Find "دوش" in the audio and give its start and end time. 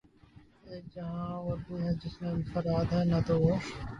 3.27-3.63